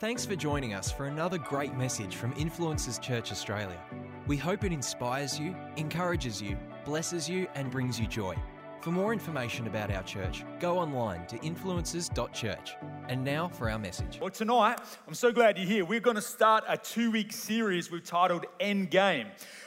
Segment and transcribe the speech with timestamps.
[0.00, 3.78] Thanks for joining us for another great message from Influencers Church Australia.
[4.26, 8.34] We hope it inspires you, encourages you, blesses you, and brings you joy.
[8.80, 12.76] For more information about our church, go online to influencers.church.
[13.08, 14.18] And now for our message.
[14.22, 15.84] Well, tonight, I'm so glad you're here.
[15.84, 19.26] We're going to start a two week series we've titled End Game.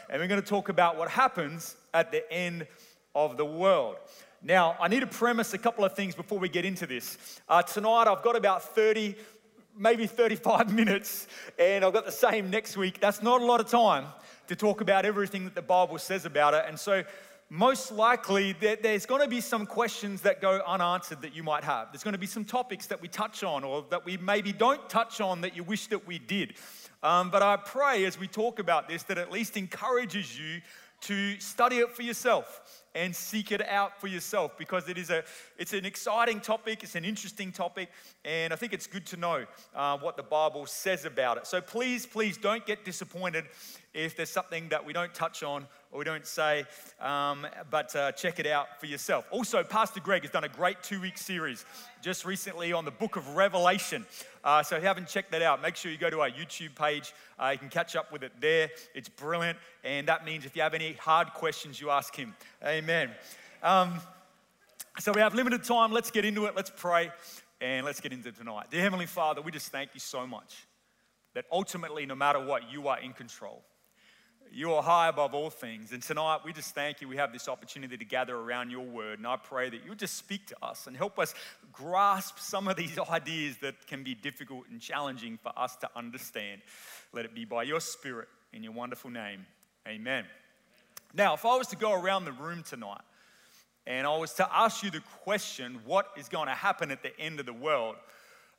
[0.09, 2.65] And we're going to talk about what happens at the end
[3.13, 3.97] of the world.
[4.45, 7.39] Now, I need to premise a couple of things before we get into this.
[7.47, 9.15] Uh, tonight, I've got about 30,
[9.77, 11.27] maybe 35 minutes,
[11.57, 12.99] and I've got the same next week.
[12.99, 14.05] That's not a lot of time
[14.47, 16.65] to talk about everything that the Bible says about it.
[16.67, 17.03] And so,
[17.49, 21.91] most likely, there's going to be some questions that go unanswered that you might have.
[21.91, 24.89] There's going to be some topics that we touch on or that we maybe don't
[24.89, 26.55] touch on that you wish that we did.
[27.03, 30.61] Um, but I pray as we talk about this that at least encourages you
[31.03, 35.23] to study it for yourself and seek it out for yourself because it is a
[35.57, 37.89] it's an exciting topic it's an interesting topic
[38.23, 39.45] and i think it's good to know
[39.75, 41.47] uh, what the bible says about it.
[41.47, 43.45] So please please don't get disappointed
[43.93, 46.65] if there's something that we don't touch on or we don't say,
[46.99, 49.25] um, but uh, check it out for yourself.
[49.29, 51.65] Also, Pastor Greg has done a great two week series
[52.01, 54.05] just recently on the book of Revelation.
[54.43, 56.75] Uh, so if you haven't checked that out, make sure you go to our YouTube
[56.75, 57.13] page.
[57.37, 58.69] Uh, you can catch up with it there.
[58.95, 59.57] It's brilliant.
[59.83, 62.33] And that means if you have any hard questions, you ask him.
[62.65, 63.11] Amen.
[63.61, 64.01] Um,
[64.99, 65.91] so we have limited time.
[65.91, 66.55] Let's get into it.
[66.55, 67.11] Let's pray
[67.61, 68.67] and let's get into tonight.
[68.71, 70.65] Dear Heavenly Father, we just thank you so much
[71.33, 73.63] that ultimately, no matter what, you are in control.
[74.55, 75.93] You are high above all things.
[75.93, 77.07] And tonight, we just thank you.
[77.07, 79.17] We have this opportunity to gather around your word.
[79.17, 81.33] And I pray that you'll just speak to us and help us
[81.71, 86.61] grasp some of these ideas that can be difficult and challenging for us to understand.
[87.13, 89.47] Let it be by your spirit in your wonderful name.
[89.87, 90.25] Amen.
[91.15, 93.01] Now, if I was to go around the room tonight
[93.87, 97.19] and I was to ask you the question, what is going to happen at the
[97.19, 97.95] end of the world?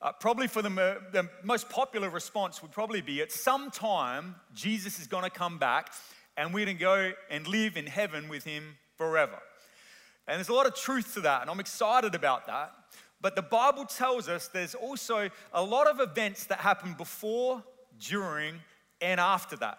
[0.02, 0.68] Uh, probably for the,
[1.12, 5.58] the most popular response would probably be at some time, Jesus is going to come
[5.58, 5.92] back
[6.36, 9.38] and we're going to go and live in heaven with him forever.
[10.26, 12.72] And there's a lot of truth to that, and I'm excited about that.
[13.20, 17.62] But the Bible tells us there's also a lot of events that happen before,
[17.98, 18.56] during,
[19.00, 19.78] and after that.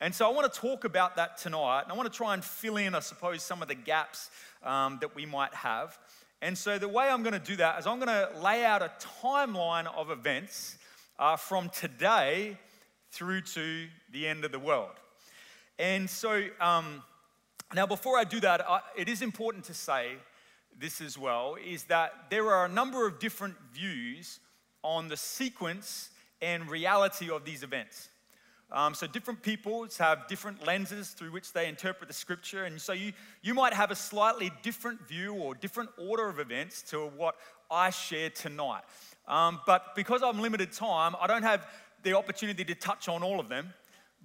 [0.00, 2.44] And so I want to talk about that tonight, and I want to try and
[2.44, 4.30] fill in, I suppose, some of the gaps
[4.62, 5.98] um, that we might have.
[6.40, 8.80] And so, the way I'm going to do that is I'm going to lay out
[8.80, 10.78] a timeline of events
[11.18, 12.56] uh, from today
[13.10, 14.92] through to the end of the world.
[15.78, 17.02] And so, um,
[17.74, 20.12] now before I do that, I, it is important to say
[20.78, 24.38] this as well is that there are a number of different views
[24.82, 26.10] on the sequence
[26.40, 28.10] and reality of these events.
[28.70, 32.64] Um, so different peoples have different lenses through which they interpret the scripture.
[32.64, 33.12] And so you,
[33.42, 37.36] you might have a slightly different view or different order of events to what
[37.70, 38.82] I share tonight.
[39.26, 41.66] Um, but because I'm limited time, I don't have
[42.02, 43.72] the opportunity to touch on all of them.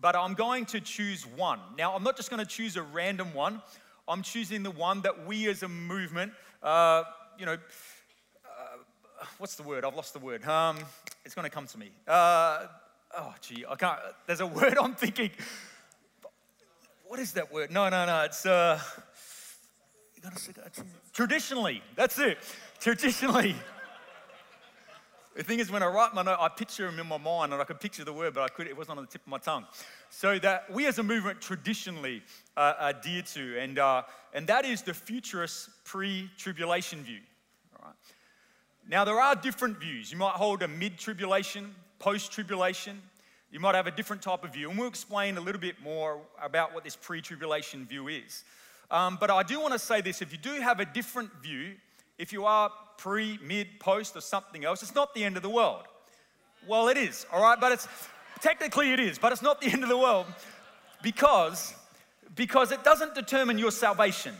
[0.01, 1.59] But I'm going to choose one.
[1.77, 3.61] Now, I'm not just going to choose a random one.
[4.07, 7.03] I'm choosing the one that we as a movement, uh,
[7.39, 9.85] you know, uh, what's the word?
[9.85, 10.45] I've lost the word.
[10.45, 10.77] Um,
[11.23, 11.91] it's going to come to me.
[12.05, 12.67] Uh,
[13.17, 13.99] oh, gee, I can't.
[14.27, 15.31] There's a word I'm thinking.
[17.05, 17.71] What is that word?
[17.71, 18.21] No, no, no.
[18.21, 18.79] It's uh,
[21.13, 21.81] traditionally.
[21.95, 22.37] That's it.
[22.79, 23.55] Traditionally.
[25.35, 27.61] The thing is, when I write my note, I picture them in my mind, and
[27.61, 29.39] I could picture the word, but I could it wasn't on the tip of my
[29.39, 29.65] tongue.
[30.11, 32.21] So that we, as a movement, traditionally
[32.55, 34.03] uh, adhere to, and uh,
[34.33, 37.19] and that is the futurist pre-tribulation view.
[37.79, 37.95] All right.
[38.87, 40.11] Now there are different views.
[40.11, 41.73] You might hold a mid-tribulation
[42.03, 43.01] post tribulation,
[43.49, 44.69] you might have a different type of view.
[44.69, 48.43] And we'll explain a little bit more about what this pre tribulation view is.
[48.91, 51.75] Um, but I do want to say this if you do have a different view,
[52.17, 55.49] if you are pre, mid, post, or something else, it's not the end of the
[55.49, 55.83] world.
[56.67, 57.59] Well, it is, all right?
[57.59, 57.87] But it's
[58.41, 60.25] technically it is, but it's not the end of the world
[61.01, 61.73] because,
[62.35, 64.35] because it doesn't determine your salvation.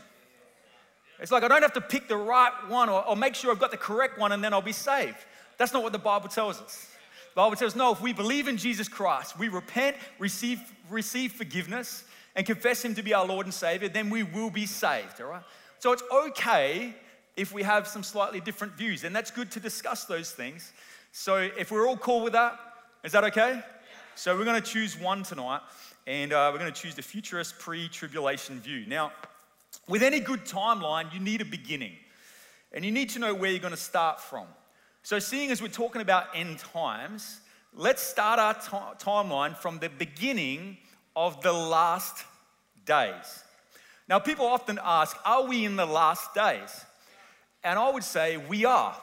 [1.19, 3.59] It's like I don't have to pick the right one or, or make sure I've
[3.59, 5.17] got the correct one and then I'll be saved.
[5.57, 6.89] That's not what the Bible tells us.
[7.33, 12.03] The Bible says, no, if we believe in Jesus Christ, we repent, receive, receive forgiveness,
[12.35, 15.27] and confess Him to be our Lord and Savior, then we will be saved, all
[15.27, 15.43] right?
[15.79, 16.93] So it's okay
[17.35, 20.73] if we have some slightly different views, and that's good to discuss those things.
[21.11, 22.59] So if we're all cool with that,
[23.03, 23.61] is that okay?
[24.15, 25.61] So we're going to choose one tonight,
[26.05, 28.85] and uh, we're going to choose the futurist pre tribulation view.
[28.85, 29.11] Now,
[29.87, 31.93] with any good timeline, you need a beginning,
[32.71, 34.45] and you need to know where you're going to start from.
[35.03, 37.41] So, seeing as we're talking about end times,
[37.75, 40.77] let's start our t- timeline from the beginning
[41.15, 42.23] of the last
[42.85, 43.43] days.
[44.07, 46.85] Now, people often ask, Are we in the last days?
[47.63, 48.95] And I would say we are.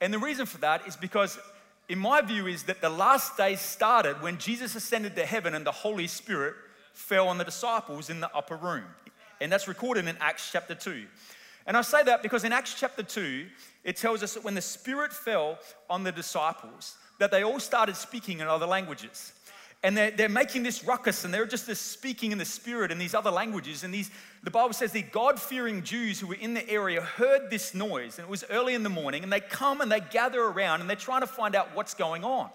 [0.00, 1.38] And the reason for that is because
[1.88, 5.64] in my view, is that the last days started when Jesus ascended to heaven and
[5.64, 6.54] the Holy Spirit
[6.92, 8.84] fell on the disciples in the upper room.
[9.40, 11.04] And that's recorded in Acts chapter 2.
[11.66, 13.46] And I say that because in Acts chapter 2,
[13.84, 15.58] it tells us that when the Spirit fell
[15.90, 19.32] on the disciples, that they all started speaking in other languages.
[19.82, 22.98] And they're, they're making this ruckus and they're just this speaking in the Spirit in
[22.98, 23.84] these other languages.
[23.84, 24.10] And these,
[24.42, 28.18] the Bible says the God fearing Jews who were in the area heard this noise.
[28.18, 29.22] And it was early in the morning.
[29.22, 32.24] And they come and they gather around and they're trying to find out what's going
[32.24, 32.50] on.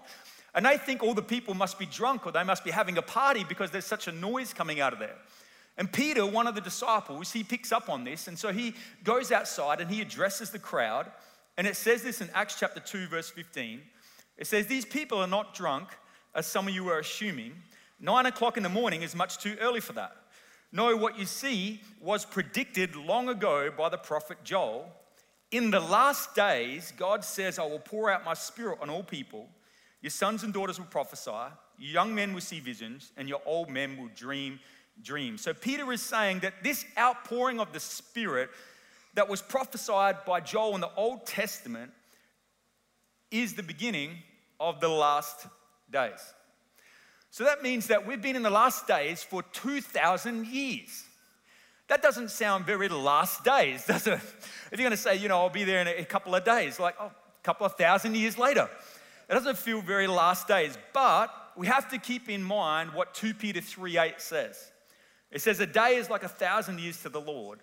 [0.54, 3.02] And they think all the people must be drunk or they must be having a
[3.02, 5.16] party because there's such a noise coming out of there.
[5.78, 8.28] And Peter, one of the disciples, he picks up on this.
[8.28, 8.74] And so he
[9.04, 11.10] goes outside and he addresses the crowd.
[11.56, 13.80] And it says this in Acts chapter 2, verse 15.
[14.36, 15.88] It says, These people are not drunk,
[16.34, 17.54] as some of you are assuming.
[18.00, 20.16] Nine o'clock in the morning is much too early for that.
[20.72, 24.90] No, what you see was predicted long ago by the prophet Joel.
[25.50, 29.48] In the last days, God says, I will pour out my spirit on all people.
[30.00, 31.30] Your sons and daughters will prophesy,
[31.78, 34.58] your young men will see visions, and your old men will dream
[35.00, 35.42] dreams.
[35.42, 38.50] So Peter is saying that this outpouring of the Spirit
[39.14, 41.92] that was prophesied by Joel in the Old Testament
[43.30, 44.18] is the beginning
[44.60, 45.46] of the last
[45.90, 46.20] days.
[47.30, 51.04] So that means that we've been in the last days for 2,000 years.
[51.88, 54.14] That doesn't sound very last days, does it?
[54.14, 56.78] If you're going to say, you know, I'll be there in a couple of days,
[56.78, 58.68] like oh, a couple of thousand years later,
[59.28, 60.76] it doesn't feel very last days.
[60.92, 64.71] But we have to keep in mind what 2 Peter 3:8 says.
[65.32, 67.58] It says, A day is like a thousand years to the Lord,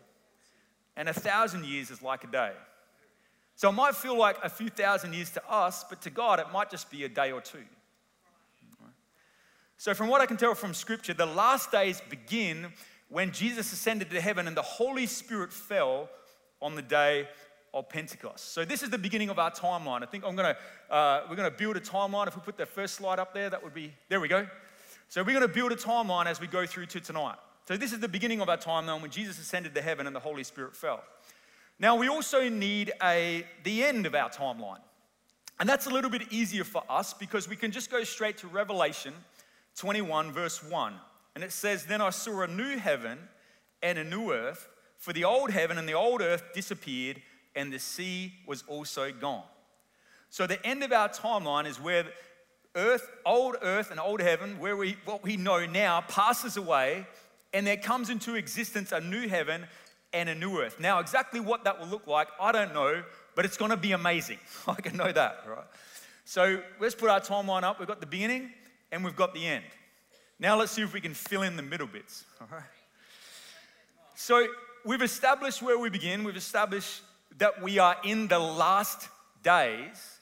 [0.98, 2.51] and a thousand years is like a day.
[3.56, 6.48] So it might feel like a few thousand years to us, but to God, it
[6.51, 7.63] might just be a day or two.
[9.77, 12.74] So, from what I can tell from Scripture, the last days begin
[13.07, 16.10] when Jesus ascended to heaven and the Holy Spirit fell
[16.62, 17.30] on the day
[17.74, 18.51] of Pentecost.
[18.54, 20.04] So, this is the beginning of our timeline.
[20.04, 20.57] I think I'm gonna,
[20.89, 22.27] uh, we're gonna build a timeline.
[22.27, 24.48] If we put the first slide up there, that would be, there we go.
[25.07, 27.38] So, we're gonna build a timeline as we go through to tonight.
[27.69, 30.19] So, this is the beginning of our timeline when Jesus ascended to heaven and the
[30.19, 31.04] Holy Spirit fell.
[31.77, 34.81] Now, we also need a, the end of our timeline.
[35.60, 38.48] And that's a little bit easier for us because we can just go straight to
[38.48, 39.13] Revelation
[39.75, 40.95] 21, verse 1.
[41.36, 43.19] And it says, Then I saw a new heaven
[43.83, 44.68] and a new earth,
[44.98, 47.22] for the old heaven and the old earth disappeared,
[47.56, 49.44] and the sea was also gone.
[50.31, 52.06] So, the end of our timeline is where
[52.74, 57.06] earth, old earth and old heaven, where we, what we know now, passes away,
[57.54, 59.66] and there comes into existence a new heaven
[60.13, 60.80] and a new earth.
[60.80, 63.04] Now, exactly what that will look like, I don't know,
[63.36, 64.40] but it's going to be amazing.
[64.68, 65.66] I can know that, right?
[66.25, 67.80] So let's put our timeline up.
[67.80, 68.51] We've got the beginning
[68.92, 69.63] and we've got the end.
[70.40, 72.24] Now let's see if we can fill in the middle bits.
[72.40, 72.63] All right.
[74.16, 74.48] So
[74.86, 76.24] we've established where we begin.
[76.24, 77.01] We've established
[77.38, 79.10] that we are in the last
[79.44, 80.19] days,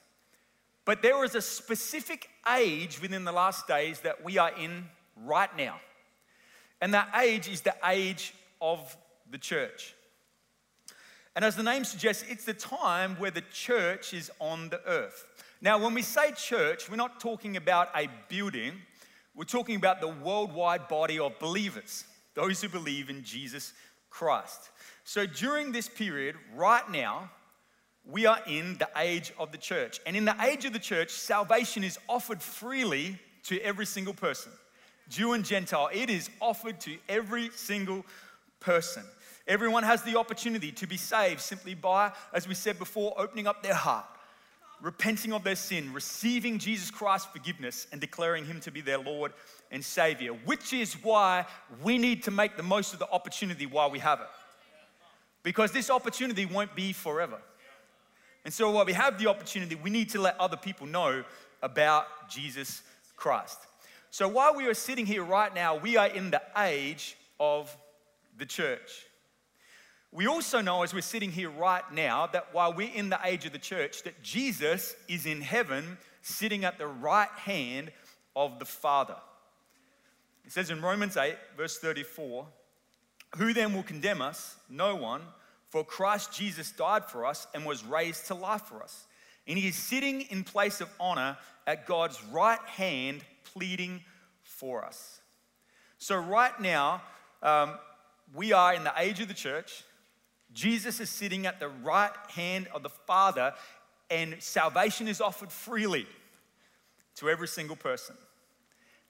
[0.86, 4.86] but there is a specific age within the last days that we are in
[5.26, 5.80] right now.
[6.82, 8.96] And that age is the age of
[9.30, 9.96] the church.
[11.36, 15.26] And as the name suggests, it's the time where the church is on the earth.
[15.62, 18.74] Now, when we say church, we're not talking about a building,
[19.36, 23.74] we're talking about the worldwide body of believers, those who believe in Jesus
[24.10, 24.72] Christ.
[25.04, 27.30] So during this period, right now,
[28.04, 30.00] we are in the age of the church.
[30.06, 34.52] And in the age of the church, salvation is offered freely to every single person.
[35.10, 38.06] Jew and Gentile, it is offered to every single
[38.60, 39.04] person.
[39.48, 43.64] Everyone has the opportunity to be saved simply by, as we said before, opening up
[43.64, 44.06] their heart,
[44.82, 49.32] repenting of their sin, receiving Jesus Christ's forgiveness, and declaring Him to be their Lord
[49.72, 51.46] and Savior, which is why
[51.82, 54.28] we need to make the most of the opportunity while we have it.
[55.44, 57.40] Because this opportunity won't be forever.
[58.44, 61.24] And so, while we have the opportunity, we need to let other people know
[61.62, 62.82] about Jesus
[63.16, 63.60] Christ.
[64.18, 67.78] So while we are sitting here right now, we are in the age of
[68.40, 69.06] the church.
[70.12, 73.46] We also know as we're sitting here right now that while we're in the age
[73.46, 77.92] of the church, that Jesus is in heaven sitting at the right hand
[78.36, 79.18] of the Father.
[80.48, 82.48] It says in Romans 8, verse 34,
[83.36, 84.56] Who then will condemn us?
[84.68, 85.22] No one,
[85.70, 89.06] for Christ Jesus died for us and was raised to life for us.
[89.46, 93.24] And he is sitting in place of honor at God's right hand
[93.54, 94.02] pleading
[94.42, 95.22] for us.
[95.98, 97.02] So, right now,
[97.42, 97.78] um,
[98.34, 99.84] we are in the age of the church.
[100.54, 103.54] Jesus is sitting at the right hand of the Father,
[104.10, 106.08] and salvation is offered freely
[107.16, 108.16] to every single person.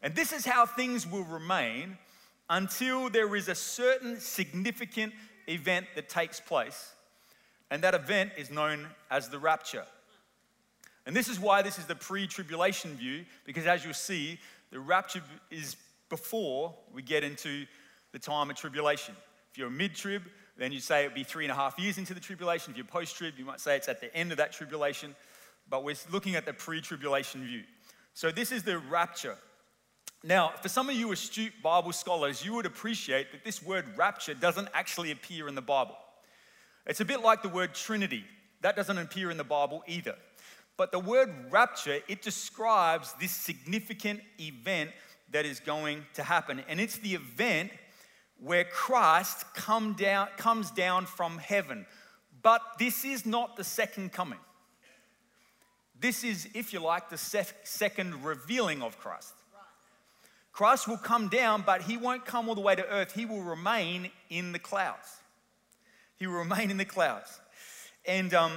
[0.01, 1.98] And this is how things will remain
[2.50, 5.13] until there is a certain significant
[5.48, 6.94] event that takes place.
[7.70, 9.86] And that event is known as the rapture.
[11.07, 14.37] And this is why this is the pre tribulation view, because as you'll see,
[14.71, 15.77] the rapture is
[16.09, 17.65] before we get into
[18.11, 19.15] the time of tribulation.
[19.49, 20.23] If you're mid trib,
[20.57, 22.71] then you say it'd be three and a half years into the tribulation.
[22.71, 25.15] If you're post trib, you might say it's at the end of that tribulation.
[25.69, 27.63] But we're looking at the pre tribulation view.
[28.13, 29.37] So this is the rapture.
[30.25, 34.33] Now, for some of you astute Bible scholars, you would appreciate that this word rapture
[34.33, 35.95] doesn't actually appear in the Bible.
[36.85, 38.25] It's a bit like the word Trinity.
[38.59, 40.15] That doesn't appear in the Bible either.
[40.77, 44.91] But the word rapture, it describes this significant event
[45.31, 46.63] that is going to happen.
[46.69, 47.72] And it's the event
[48.39, 51.88] where Christ come down, comes down from heaven.
[52.43, 54.39] But this is not the second coming.
[56.00, 59.34] This is, if you like, the second revealing of Christ.
[60.51, 63.13] Christ will come down, but he won't come all the way to earth.
[63.13, 65.07] He will remain in the clouds.
[66.17, 67.39] He will remain in the clouds.
[68.05, 68.53] And um,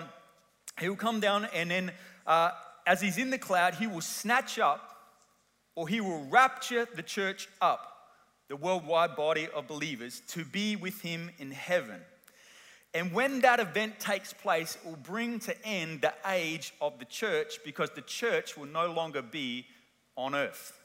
[0.78, 1.92] he will come down, and then
[2.26, 2.50] uh,
[2.86, 4.96] as he's in the cloud, he will snatch up
[5.74, 8.08] or he will rapture the church up,
[8.48, 12.00] the worldwide body of believers, to be with him in heaven.
[12.92, 17.04] And when that event takes place, it will bring to end the age of the
[17.04, 19.66] church because the church will no longer be
[20.16, 20.76] on earth.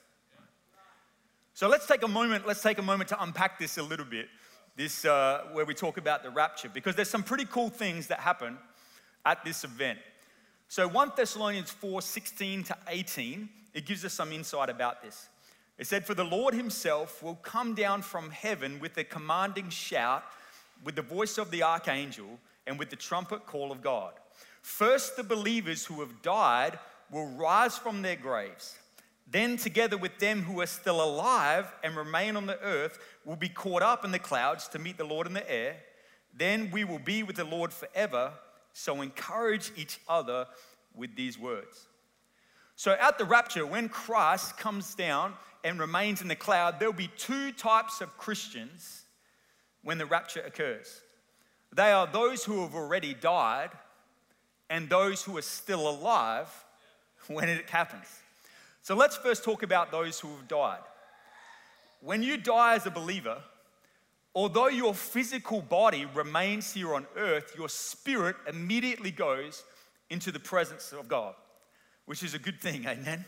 [1.55, 4.27] So let's take a moment, let's take a moment to unpack this a little bit.
[4.75, 8.19] This uh, where we talk about the rapture, because there's some pretty cool things that
[8.19, 8.57] happen
[9.25, 9.99] at this event.
[10.67, 15.29] So 1 Thessalonians 4, 16 to 18, it gives us some insight about this.
[15.77, 20.23] It said, For the Lord himself will come down from heaven with a commanding shout
[20.83, 24.13] with the voice of the archangel and with the trumpet call of God.
[24.61, 26.79] First, the believers who have died
[27.11, 28.77] will rise from their graves.
[29.27, 33.49] Then, together with them who are still alive and remain on the earth, will be
[33.49, 35.77] caught up in the clouds to meet the Lord in the air.
[36.33, 38.33] Then we will be with the Lord forever.
[38.77, 40.47] So, encourage each other
[40.93, 41.87] with these words.
[42.75, 47.09] So, at the rapture, when Christ comes down and remains in the cloud, there'll be
[47.17, 49.03] two types of Christians
[49.81, 51.01] when the rapture occurs.
[51.73, 53.69] They are those who have already died
[54.69, 56.49] and those who are still alive
[57.27, 58.07] when it happens.
[58.81, 60.83] So let's first talk about those who have died.
[62.01, 63.37] When you die as a believer,
[64.35, 69.63] although your physical body remains here on earth, your spirit immediately goes
[70.09, 71.33] into the presence of God,
[72.05, 73.25] which is a good thing, amen?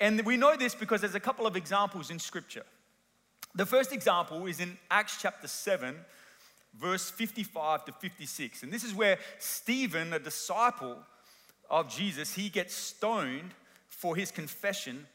[0.00, 2.64] And we know this because there's a couple of examples in Scripture.
[3.54, 5.94] The first example is in Acts chapter 7,
[6.78, 8.62] verse 55 to 56.
[8.62, 10.96] And this is where Stephen, a disciple
[11.68, 13.50] of Jesus, he gets stoned
[13.88, 15.06] for his confession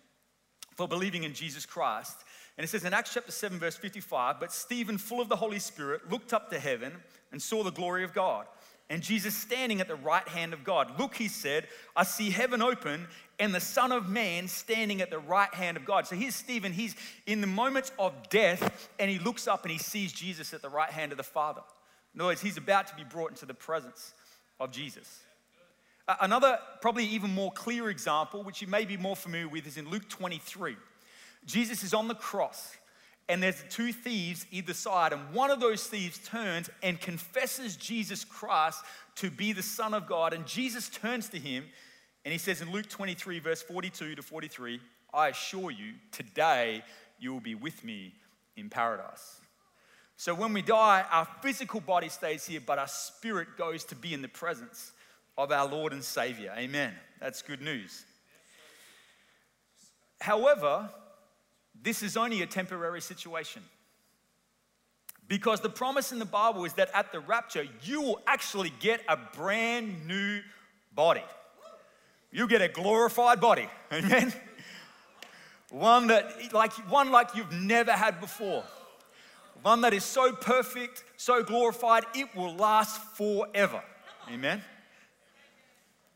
[0.75, 2.18] for believing in Jesus Christ.
[2.57, 5.59] And it says in Acts chapter 7, verse 55, but Stephen, full of the Holy
[5.59, 6.93] Spirit, looked up to heaven
[7.31, 8.47] and saw the glory of God
[8.89, 11.00] and Jesus standing at the right hand of God.
[11.00, 13.07] Look, he said, I see heaven open
[13.39, 16.05] and the Son of Man standing at the right hand of God.
[16.05, 16.95] So here's Stephen, he's
[17.25, 20.69] in the moments of death and he looks up and he sees Jesus at the
[20.69, 21.62] right hand of the Father.
[22.13, 24.13] In other words, he's about to be brought into the presence
[24.59, 25.21] of Jesus.
[26.21, 29.89] Another, probably even more clear example, which you may be more familiar with, is in
[29.89, 30.77] Luke 23.
[31.46, 32.75] Jesus is on the cross
[33.28, 38.24] and there's two thieves either side, and one of those thieves turns and confesses Jesus
[38.24, 38.84] Christ
[39.16, 40.32] to be the Son of God.
[40.32, 41.66] And Jesus turns to him
[42.24, 44.80] and he says in Luke 23, verse 42 to 43,
[45.14, 46.84] I assure you, today
[47.20, 48.14] you will be with me
[48.58, 49.40] in paradise.
[50.18, 54.14] So when we die, our physical body stays here, but our spirit goes to be
[54.14, 54.92] in the presence
[55.38, 56.54] of our Lord and Savior.
[56.58, 56.94] Amen.
[57.20, 58.06] That's good news.
[60.20, 60.90] However,
[61.82, 63.63] this is only a temporary situation.
[65.27, 69.01] Because the promise in the Bible is that at the rapture, you will actually get
[69.08, 70.41] a brand new
[70.94, 71.24] body.
[72.32, 73.67] You get a glorified body.
[73.91, 74.34] Amen.
[75.72, 78.63] one that like one like you've never had before.
[79.63, 83.82] One that is so perfect, so glorified, it will last forever.
[84.32, 84.62] Amen.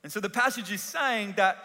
[0.03, 1.57] And so the passage is saying that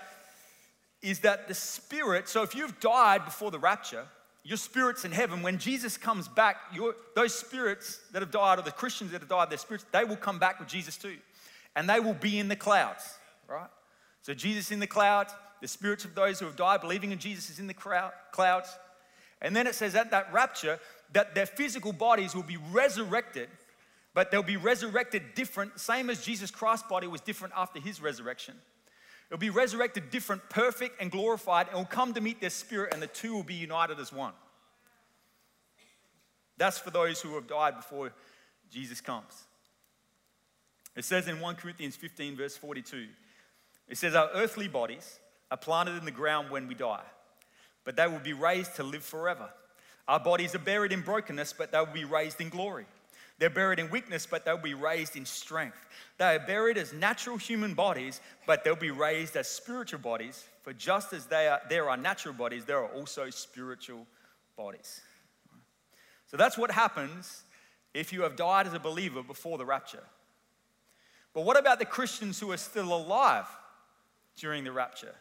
[1.04, 4.06] is that the spirit, so if you've died before the rapture,
[4.42, 5.42] your spirit's in heaven.
[5.42, 9.28] When Jesus comes back, your, those spirits that have died, or the Christians that have
[9.28, 11.16] died, their spirits, they will come back with Jesus too.
[11.76, 13.18] And they will be in the clouds,
[13.48, 13.68] right?
[14.22, 17.50] So Jesus in the clouds, the spirits of those who have died believing in Jesus
[17.50, 17.74] is in the
[18.32, 18.78] clouds.
[19.42, 20.78] And then it says at that rapture
[21.12, 23.48] that their physical bodies will be resurrected,
[24.14, 28.54] but they'll be resurrected different, same as Jesus Christ's body was different after his resurrection.
[29.34, 33.02] It'll be resurrected different, perfect, and glorified, and will come to meet their spirit, and
[33.02, 34.32] the two will be united as one.
[36.56, 38.12] That's for those who have died before
[38.70, 39.42] Jesus comes.
[40.94, 43.08] It says in 1 Corinthians 15, verse 42
[43.88, 45.18] It says, Our earthly bodies
[45.50, 47.02] are planted in the ground when we die,
[47.82, 49.48] but they will be raised to live forever.
[50.06, 52.86] Our bodies are buried in brokenness, but they will be raised in glory.
[53.38, 55.76] They're buried in weakness, but they'll be raised in strength.
[56.18, 60.44] They are buried as natural human bodies, but they'll be raised as spiritual bodies.
[60.62, 64.06] For just as they are, there are natural bodies, there are also spiritual
[64.56, 65.00] bodies.
[66.30, 67.42] So that's what happens
[67.92, 70.04] if you have died as a believer before the rapture.
[71.32, 73.46] But what about the Christians who are still alive
[74.36, 75.14] during the rapture?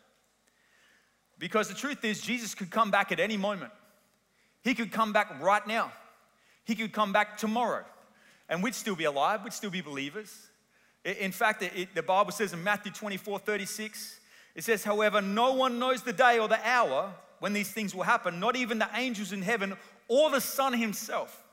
[1.39, 3.71] Because the truth is, Jesus could come back at any moment.
[4.63, 5.91] He could come back right now.
[6.63, 7.83] He could come back tomorrow
[8.49, 10.49] and we'd still be alive, we'd still be believers.
[11.03, 14.19] In fact, it, the Bible says in Matthew 24 36,
[14.55, 18.03] it says, However, no one knows the day or the hour when these things will
[18.03, 19.75] happen, not even the angels in heaven
[20.07, 21.43] or the Son himself.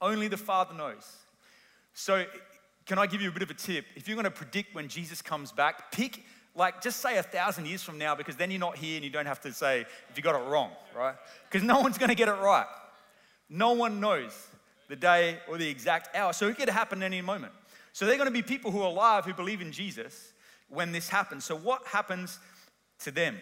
[0.00, 1.16] Only the Father knows.
[1.94, 2.26] So,
[2.86, 3.86] can I give you a bit of a tip?
[3.96, 6.22] If you're going to predict when Jesus comes back, pick,
[6.54, 9.10] like, just say a thousand years from now because then you're not here and you
[9.10, 11.14] don't have to say if you got it wrong, right?
[11.50, 12.66] Because no one's going to get it right.
[13.48, 14.32] No one knows
[14.88, 16.32] the day, or the exact hour.
[16.32, 17.52] So it could happen any moment.
[17.92, 20.32] So they're going to be people who are alive who believe in Jesus
[20.68, 21.44] when this happens.
[21.44, 22.38] So what happens
[23.00, 23.40] to them?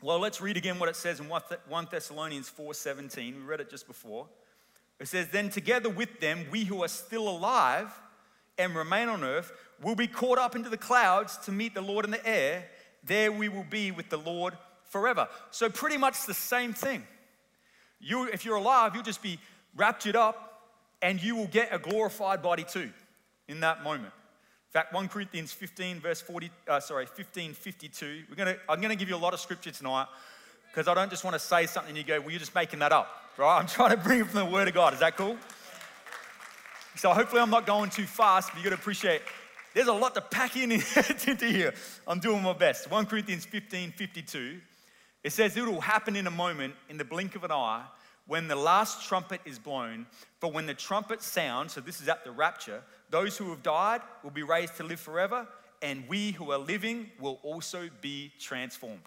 [0.00, 3.36] Well, let's read again what it says in 1 Thessalonians 4:17.
[3.36, 4.28] We read it just before.
[4.98, 7.92] It says, "Then together with them, we who are still alive
[8.58, 12.04] and remain on earth will be caught up into the clouds to meet the Lord
[12.04, 12.68] in the air.
[13.02, 17.06] There we will be with the Lord forever." So pretty much the same thing.
[17.98, 19.38] You, if you're alive, you'll just be
[19.74, 20.51] raptured up
[21.02, 22.90] and you will get a glorified body too
[23.48, 24.12] in that moment.
[24.14, 28.22] In fact, 1 Corinthians 15, verse 40, uh, sorry, 15, 52.
[28.30, 30.06] We're gonna, I'm going to give you a lot of scripture tonight
[30.68, 32.78] because I don't just want to say something and you go, well, you're just making
[32.78, 33.58] that up, right?
[33.58, 34.94] I'm trying to bring it from the Word of God.
[34.94, 35.36] Is that cool?
[36.96, 39.22] So hopefully I'm not going too fast, but you got to appreciate
[39.74, 40.72] there's a lot to pack in
[41.26, 41.74] into here.
[42.06, 42.90] I'm doing my best.
[42.90, 44.60] 1 Corinthians 15, 52.
[45.24, 47.84] It says it will happen in a moment, in the blink of an eye,
[48.26, 50.06] when the last trumpet is blown,
[50.40, 54.00] for when the trumpet sounds, so this is at the rapture, those who have died
[54.22, 55.46] will be raised to live forever,
[55.82, 59.00] and we who are living will also be transformed.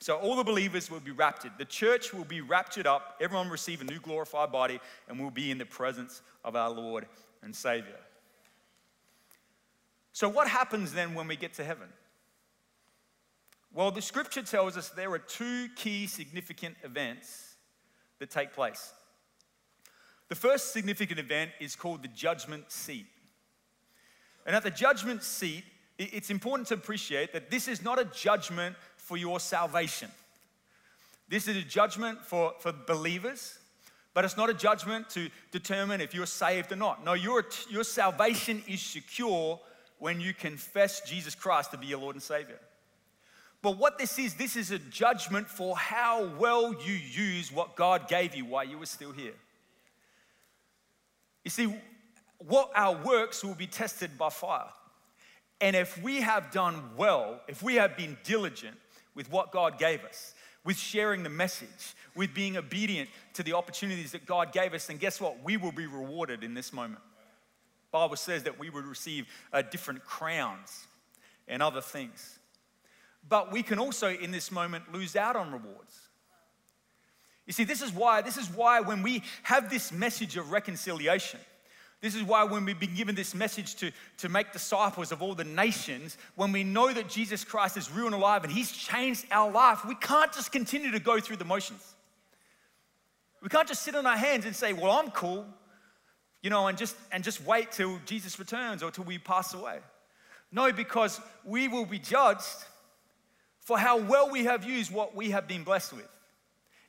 [0.00, 1.52] So all the believers will be raptured.
[1.58, 3.16] The church will be raptured up.
[3.20, 6.70] Everyone will receive a new glorified body, and we'll be in the presence of our
[6.70, 7.06] Lord
[7.42, 8.00] and Savior.
[10.12, 11.88] So, what happens then when we get to heaven?
[13.72, 17.49] Well, the scripture tells us there are two key significant events
[18.20, 18.92] that take place.
[20.28, 23.06] The first significant event is called the judgment seat.
[24.46, 25.64] And at the judgment seat,
[25.98, 30.08] it's important to appreciate that this is not a judgment for your salvation.
[31.28, 33.58] This is a judgment for, for believers,
[34.14, 37.04] but it's not a judgment to determine if you're saved or not.
[37.04, 39.60] No, your, your salvation is secure
[39.98, 42.58] when you confess Jesus Christ to be your Lord and Savior.
[43.62, 48.08] But what this is, this is a judgment for how well you use what God
[48.08, 49.34] gave you while you were still here.
[51.44, 51.74] You see,
[52.38, 54.68] what our works will be tested by fire.
[55.60, 58.78] And if we have done well, if we have been diligent
[59.14, 64.12] with what God gave us, with sharing the message, with being obedient to the opportunities
[64.12, 65.42] that God gave us, then guess what?
[65.42, 67.02] We will be rewarded in this moment.
[67.90, 70.86] Bible says that we will receive uh, different crowns
[71.48, 72.38] and other things.
[73.28, 76.08] But we can also, in this moment, lose out on rewards.
[77.46, 81.40] You see, this is why, this is why when we have this message of reconciliation,
[82.00, 85.34] this is why when we've been given this message to, to make disciples of all
[85.34, 89.26] the nations, when we know that Jesus Christ is real and alive and He's changed
[89.30, 91.94] our life, we can't just continue to go through the motions.
[93.42, 95.46] We can't just sit on our hands and say, Well, I'm cool,
[96.42, 99.78] you know, and just and just wait till Jesus returns or till we pass away.
[100.52, 102.64] No, because we will be judged
[103.60, 106.08] for how well we have used what we have been blessed with.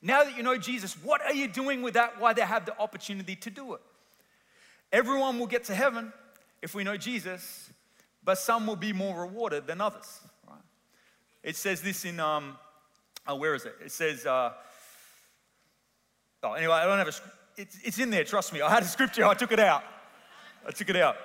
[0.02, 2.78] Now that you know Jesus, what are you doing with that Why they have the
[2.80, 3.82] opportunity to do it?
[4.92, 6.12] Everyone will get to heaven
[6.62, 7.70] if we know Jesus,
[8.24, 10.20] but some will be more rewarded than others.
[10.48, 10.58] Right?
[11.44, 12.58] It says this in, um,
[13.28, 13.76] oh, where is it?
[13.84, 14.52] It says, uh,
[16.44, 17.14] oh, anyway, I don't have a,
[17.58, 18.62] it's, it's in there, trust me.
[18.62, 19.84] I had a scripture, I took it out.
[20.68, 21.16] I took it out.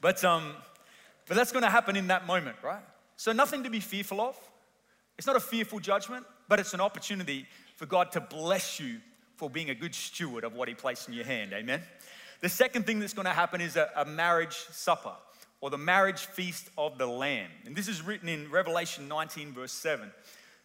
[0.00, 0.54] But, um,
[1.26, 2.82] but that's going to happen in that moment, right?
[3.20, 4.34] So, nothing to be fearful of.
[5.18, 8.96] It's not a fearful judgment, but it's an opportunity for God to bless you
[9.36, 11.52] for being a good steward of what He placed in your hand.
[11.52, 11.82] Amen.
[12.40, 15.12] The second thing that's going to happen is a, a marriage supper
[15.60, 17.50] or the marriage feast of the Lamb.
[17.66, 20.10] And this is written in Revelation 19, verse 7.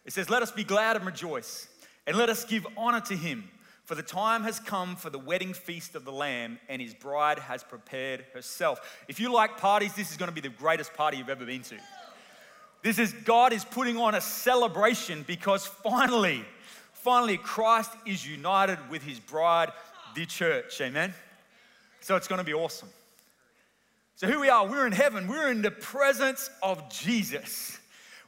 [0.06, 1.68] It says, Let us be glad and rejoice,
[2.06, 3.50] and let us give honor to Him,
[3.84, 7.38] For the time has come for the wedding feast of the Lamb, and his bride
[7.38, 9.04] has prepared herself.
[9.08, 11.60] If you like parties, this is going to be the greatest party you've ever been
[11.64, 11.76] to.
[12.82, 16.44] This is God is putting on a celebration because finally,
[16.92, 19.72] finally, Christ is united with his bride,
[20.14, 20.80] the church.
[20.80, 21.12] Amen.
[22.00, 22.88] So it's going to be awesome.
[24.14, 27.78] So here we are, we're in heaven, we're in the presence of Jesus.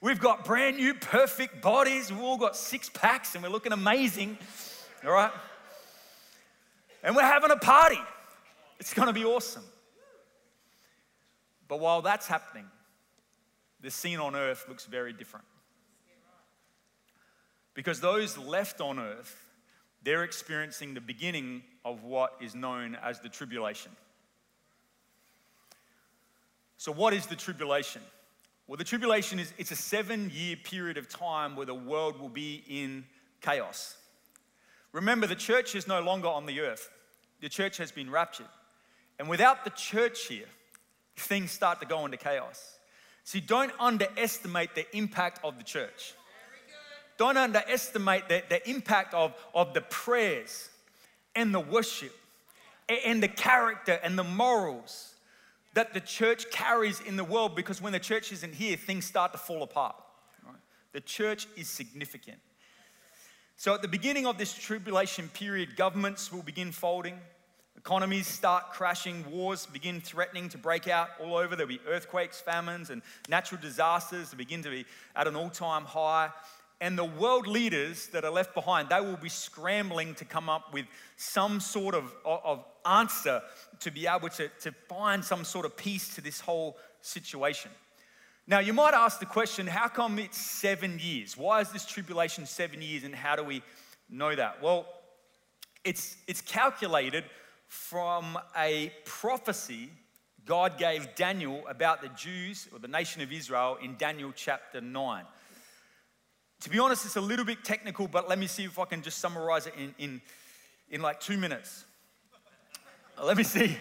[0.00, 4.36] We've got brand new, perfect bodies, we've all got six packs, and we're looking amazing.
[5.04, 5.32] All right?
[7.02, 8.00] And we're having a party.
[8.78, 9.64] It's going to be awesome.
[11.68, 12.66] But while that's happening,
[13.80, 15.46] the scene on earth looks very different.
[17.74, 19.40] Because those left on earth,
[20.02, 23.92] they're experiencing the beginning of what is known as the tribulation.
[26.76, 28.02] So, what is the tribulation?
[28.66, 32.28] Well, the tribulation is it's a seven year period of time where the world will
[32.28, 33.04] be in
[33.40, 33.96] chaos.
[34.92, 36.90] Remember, the church is no longer on the earth,
[37.40, 38.46] the church has been raptured.
[39.18, 40.46] And without the church here,
[41.16, 42.77] things start to go into chaos.
[43.28, 46.14] See, don't underestimate the impact of the church.
[47.18, 50.70] Don't underestimate the, the impact of, of the prayers
[51.34, 52.16] and the worship
[52.88, 55.12] and the character and the morals
[55.74, 59.32] that the church carries in the world because when the church isn't here, things start
[59.32, 59.96] to fall apart.
[60.92, 62.38] The church is significant.
[63.58, 67.20] So, at the beginning of this tribulation period, governments will begin folding,
[67.78, 71.54] economies start crashing, wars begin threatening to break out all over.
[71.54, 75.84] There'll be earthquakes, famines, and natural disasters that begin to be at an all time
[75.84, 76.30] high.
[76.80, 80.72] And the world leaders that are left behind, they will be scrambling to come up
[80.72, 80.86] with
[81.16, 83.42] some sort of, of answer
[83.78, 87.70] to be able to, to find some sort of peace to this whole situation.
[88.48, 91.36] Now, you might ask the question how come it's seven years?
[91.36, 93.62] Why is this tribulation seven years, and how do we
[94.10, 94.60] know that?
[94.60, 94.86] Well,
[95.84, 97.24] it's, it's calculated
[97.68, 99.90] from a prophecy
[100.44, 105.24] God gave Daniel about the Jews or the nation of Israel in Daniel chapter 9.
[106.62, 109.02] To be honest, it's a little bit technical, but let me see if I can
[109.02, 110.20] just summarize it in, in,
[110.90, 111.84] in like two minutes.
[113.22, 113.76] Let me see.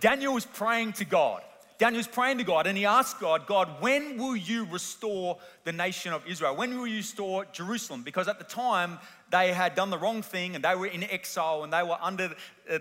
[0.00, 1.42] Daniel was praying to God.
[1.78, 5.70] Daniel was praying to God and he asked God, God, when will you restore the
[5.70, 6.56] nation of Israel?
[6.56, 8.02] When will you restore Jerusalem?
[8.02, 8.98] Because at the time
[9.30, 12.34] they had done the wrong thing and they were in exile and they were under,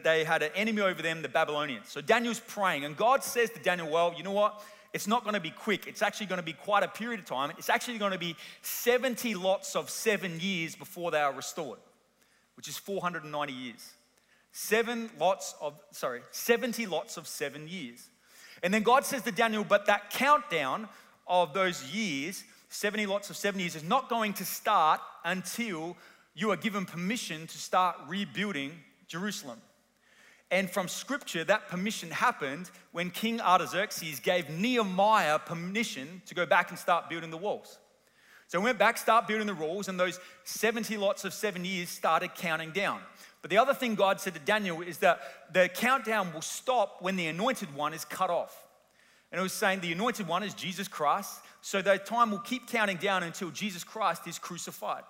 [0.04, 1.90] they had an enemy over them, the Babylonians.
[1.90, 4.64] So Daniel's praying and God says to Daniel, well, you know what?
[4.94, 5.86] It's not going to be quick.
[5.86, 7.52] It's actually going to be quite a period of time.
[7.60, 11.78] It's actually going to be 70 lots of seven years before they are restored,
[12.56, 13.92] which is 490 years.
[14.54, 18.10] Seven lots of, sorry, 70 lots of seven years.
[18.64, 20.88] And then God says to Daniel, but that countdown
[21.28, 25.96] of those years, 70 lots of seven years, is not going to start until
[26.34, 28.72] you are given permission to start rebuilding
[29.08, 29.60] Jerusalem.
[30.50, 36.70] And from scripture, that permission happened when King Artaxerxes gave Nehemiah permission to go back
[36.70, 37.80] and start building the walls.
[38.48, 41.90] So he went back, start building the walls, and those 70 lots of seven years
[41.90, 43.02] started counting down.
[43.42, 45.20] But the other thing God said to Daniel is that
[45.54, 48.66] the countdown will stop when the anointed one is cut off.
[49.32, 52.68] And it was saying the anointed one is Jesus Christ, so the time will keep
[52.68, 55.04] counting down until Jesus Christ is crucified.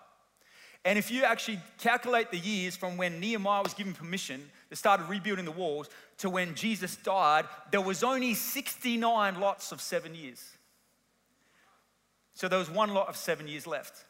[0.83, 5.01] And if you actually calculate the years from when Nehemiah was given permission to start
[5.07, 10.43] rebuilding the walls to when Jesus died, there was only 69 lots of seven years.
[12.33, 14.05] So there was one lot of seven years left.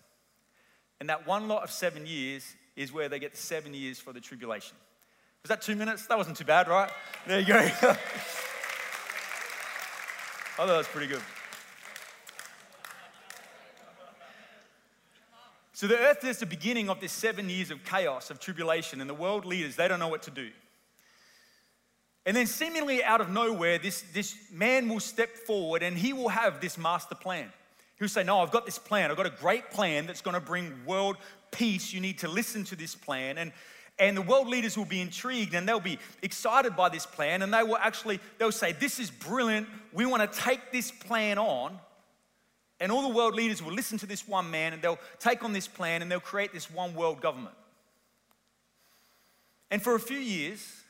[0.99, 4.21] And that one lot of seven years is where they get seven years for the
[4.21, 4.77] tribulation.
[5.43, 6.05] Was that two minutes?
[6.05, 6.89] That wasn't too bad, right?
[7.25, 7.57] There you go.
[7.57, 7.67] I
[10.55, 11.21] thought that was pretty good.
[15.73, 19.09] So the earth is the beginning of this seven years of chaos, of tribulation, and
[19.09, 20.49] the world leaders, they don't know what to do.
[22.25, 26.29] And then, seemingly out of nowhere, this, this man will step forward and he will
[26.29, 27.51] have this master plan.
[27.99, 29.10] He'll say, No, I've got this plan.
[29.12, 31.17] I've got a great plan that's going to bring world
[31.51, 33.38] peace, you need to listen to this plan.
[33.38, 33.51] And,
[33.99, 37.53] and the world leaders will be intrigued and they'll be excited by this plan and
[37.53, 39.67] they will actually, they'll say, this is brilliant.
[39.91, 41.77] We want to take this plan on.
[42.79, 45.51] And all the world leaders will listen to this one man and they'll take on
[45.51, 47.55] this plan and they'll create this one world government.
[49.71, 50.83] And for a few years,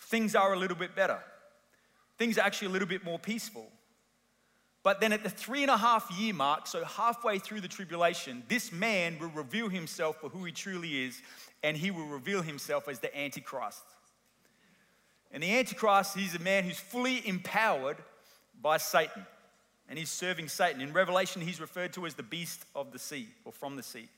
[0.00, 1.20] things are a little bit better.
[2.18, 3.70] Things are actually a little bit more peaceful.
[4.82, 8.42] But then at the three and a half year mark, so halfway through the tribulation,
[8.48, 11.22] this man will reveal himself for who he truly is,
[11.62, 13.84] and he will reveal himself as the Antichrist.
[15.30, 17.98] And the Antichrist, he's a man who's fully empowered
[18.60, 19.24] by Satan,
[19.88, 20.80] and he's serving Satan.
[20.80, 24.08] In Revelation, he's referred to as the beast of the sea or from the sea.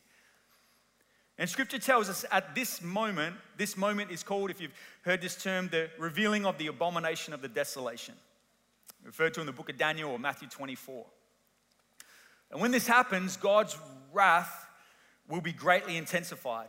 [1.36, 5.36] And scripture tells us at this moment, this moment is called, if you've heard this
[5.36, 8.14] term, the revealing of the abomination of the desolation,
[9.04, 11.04] referred to in the book of Daniel or Matthew 24.
[12.50, 13.76] And when this happens, God's
[14.12, 14.66] wrath
[15.28, 16.68] will be greatly intensified,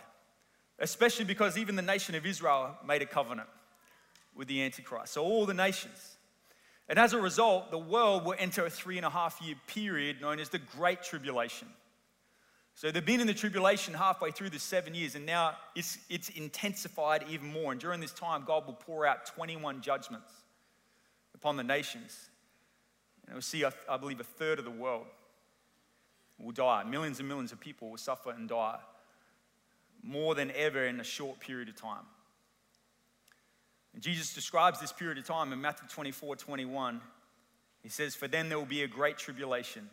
[0.79, 3.49] especially because even the nation of Israel made a covenant
[4.35, 5.13] with the Antichrist.
[5.13, 6.17] So, all the nations.
[6.87, 10.21] And as a result, the world will enter a three and a half year period
[10.21, 11.67] known as the Great Tribulation.
[12.75, 16.27] So they've been in the tribulation halfway through the seven years, and now it's, it's
[16.29, 17.71] intensified even more.
[17.71, 20.31] And during this time, God will pour out 21 judgments
[21.45, 22.31] upon the nations.
[23.27, 25.05] And we'll see, I believe, a third of the world
[26.39, 26.84] will die.
[26.86, 28.79] Millions and millions of people will suffer and die
[30.01, 32.05] more than ever in a short period of time.
[33.93, 36.99] And Jesus describes this period of time in Matthew 24 21.
[37.84, 39.88] He says, For then there will be a great tribulation,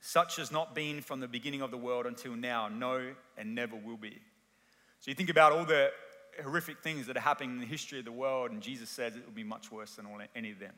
[0.00, 3.74] such as not been from the beginning of the world until now, no, and never
[3.74, 4.16] will be.
[5.00, 5.90] So you think about all the
[6.42, 9.24] horrific things that are happening in the history of the world, and Jesus says it
[9.24, 10.74] will be much worse than all, any of them.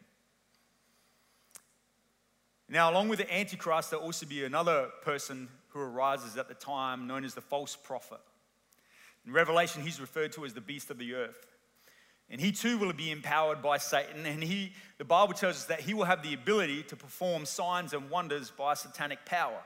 [2.68, 7.06] Now, along with the Antichrist, there'll also be another person who arises at the time
[7.06, 8.20] known as the false prophet.
[9.26, 11.46] In Revelation, he's referred to as the beast of the earth.
[12.30, 14.24] And he too will be empowered by Satan.
[14.24, 17.92] And he, the Bible tells us that he will have the ability to perform signs
[17.92, 19.60] and wonders by satanic power.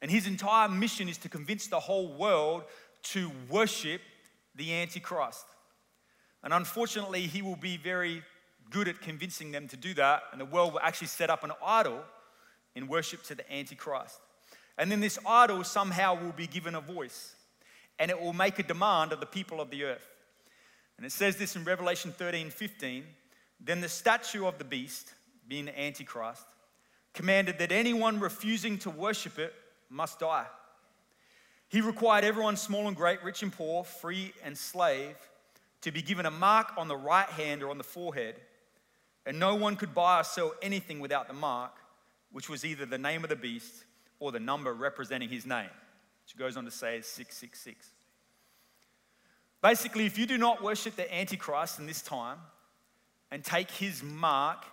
[0.00, 2.64] And his entire mission is to convince the whole world
[3.04, 4.00] to worship
[4.54, 5.46] the Antichrist.
[6.42, 8.22] And unfortunately, he will be very
[8.70, 11.52] good at convincing them to do that, and the world will actually set up an
[11.64, 12.00] idol
[12.74, 14.18] in worship to the Antichrist.
[14.78, 17.34] And then this idol somehow will be given a voice,
[17.98, 20.08] and it will make a demand of the people of the earth.
[20.96, 23.04] And it says this in Revelation 13 15.
[23.64, 25.14] Then the statue of the beast,
[25.46, 26.44] being the Antichrist,
[27.14, 29.54] commanded that anyone refusing to worship it
[29.88, 30.46] must die.
[31.72, 35.16] He required everyone, small and great, rich and poor, free and slave,
[35.80, 38.36] to be given a mark on the right hand or on the forehead
[39.26, 41.72] and no one could buy or sell anything without the mark,
[42.32, 43.84] which was either the name of the beast
[44.18, 45.70] or the number representing his name,
[46.24, 47.88] which goes on to say 666.
[49.60, 52.38] Basically, if you do not worship the Antichrist in this time
[53.30, 54.64] and take his mark,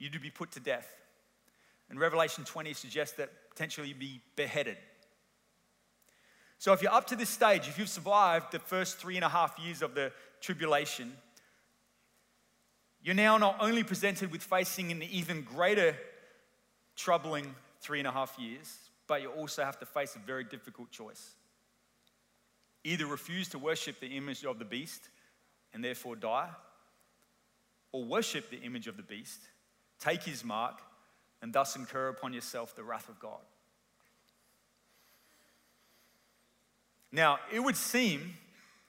[0.00, 0.92] to be put to death.
[1.88, 4.76] And Revelation 20 suggests that potentially you'd be beheaded.
[6.62, 9.28] So, if you're up to this stage, if you've survived the first three and a
[9.28, 11.12] half years of the tribulation,
[13.02, 15.96] you're now not only presented with facing an even greater
[16.94, 18.76] troubling three and a half years,
[19.08, 21.32] but you also have to face a very difficult choice.
[22.84, 25.08] Either refuse to worship the image of the beast
[25.74, 26.48] and therefore die,
[27.90, 29.40] or worship the image of the beast,
[29.98, 30.78] take his mark,
[31.42, 33.40] and thus incur upon yourself the wrath of God.
[37.12, 38.34] Now, it would seem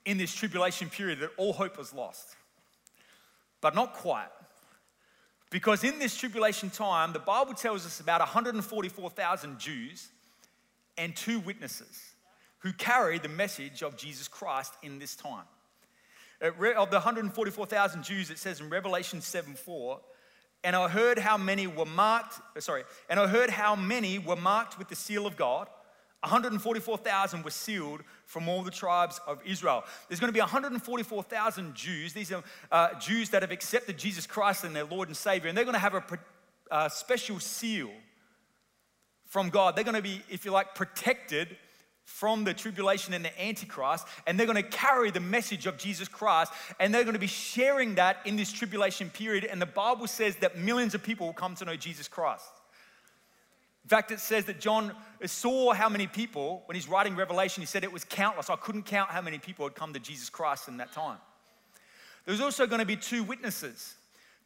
[0.05, 2.35] in this tribulation period that all hope was lost
[3.63, 4.27] but not quite.
[5.49, 10.09] Because in this tribulation time, the Bible tells us about 144,000 Jews
[10.97, 12.13] and two witnesses
[12.59, 15.45] who carry the message of Jesus Christ in this time.
[16.41, 20.01] Of the 144,000 Jews, it says in Revelation 7 4,
[20.65, 24.77] and I heard how many were marked, sorry, and I heard how many were marked
[24.77, 25.69] with the seal of God
[26.23, 29.83] 144,000 were sealed from all the tribes of Israel.
[30.07, 32.13] There's going to be 144,000 Jews.
[32.13, 35.57] These are uh, Jews that have accepted Jesus Christ and their Lord and Savior, and
[35.57, 36.19] they're going to have a,
[36.71, 37.89] a special seal
[39.27, 39.75] from God.
[39.75, 41.57] They're going to be, if you like, protected
[42.05, 46.07] from the tribulation and the Antichrist, and they're going to carry the message of Jesus
[46.07, 49.43] Christ, and they're going to be sharing that in this tribulation period.
[49.43, 52.45] And the Bible says that millions of people will come to know Jesus Christ.
[53.83, 54.93] In fact, it says that John
[55.25, 58.49] saw how many people, when he's writing Revelation, he said it was countless.
[58.49, 61.17] I couldn't count how many people had come to Jesus Christ in that time.
[62.25, 63.95] There's also going to be two witnesses.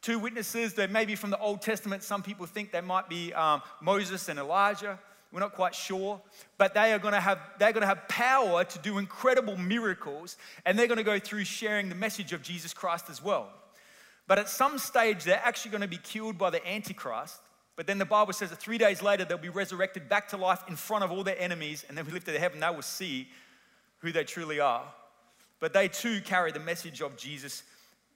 [0.02, 3.62] Two witnesses that maybe from the Old Testament, some people think they might be um,
[3.80, 4.98] Moses and Elijah.
[5.32, 6.20] We're not quite sure,
[6.56, 10.36] but they are going to have they're going to have power to do incredible miracles,
[10.64, 13.50] and they're going to go through sharing the message of Jesus Christ as well.
[14.26, 17.40] But at some stage, they're actually going to be killed by the Antichrist,
[17.78, 20.64] but then the Bible says that three days later, they'll be resurrected back to life
[20.66, 23.28] in front of all their enemies, and then we lift to heaven, they will see
[23.98, 24.82] who they truly are.
[25.60, 27.62] But they too carry the message of Jesus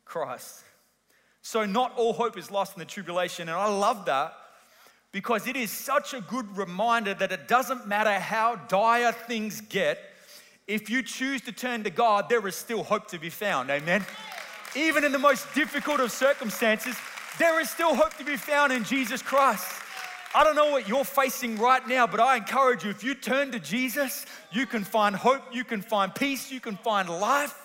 [0.05, 0.65] Christ.
[1.43, 3.49] So, not all hope is lost in the tribulation.
[3.49, 4.35] And I love that
[5.13, 10.01] because it is such a good reminder that it doesn't matter how dire things get,
[10.67, 13.71] if you choose to turn to God, there is still hope to be found.
[13.71, 14.05] Amen.
[14.75, 16.97] Even in the most difficult of circumstances,
[17.39, 19.67] there is still hope to be found in Jesus Christ.
[20.35, 23.53] I don't know what you're facing right now, but I encourage you if you turn
[23.53, 27.59] to Jesus, you can find hope, you can find peace, you can find life.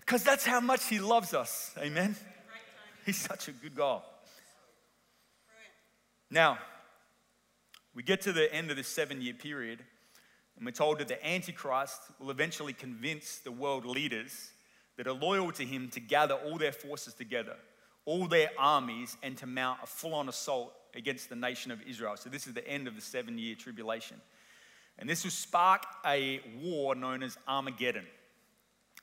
[0.00, 1.72] Because that's how much He loves us.
[1.78, 2.16] Amen.
[3.06, 4.02] He's such a good God.
[6.30, 6.58] Now,
[7.94, 9.78] we get to the end of the seven year period,
[10.56, 14.50] and we're told that the Antichrist will eventually convince the world leaders
[14.96, 17.56] that are loyal to him to gather all their forces together,
[18.06, 22.16] all their armies, and to mount a full on assault against the nation of Israel.
[22.16, 24.20] So, this is the end of the seven year tribulation.
[24.98, 28.06] And this will spark a war known as Armageddon.